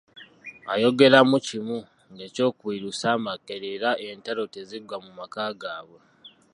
Ayogeramu 0.73 1.37
kimu 1.47 1.79
ng'ekyokubiri 2.13 2.81
lusambaggere 2.85 3.67
era 3.77 3.91
entalo 4.07 4.43
teziggwa 4.53 4.97
mu 5.05 5.11
maka 5.19 5.45
gaabwe. 5.61 5.99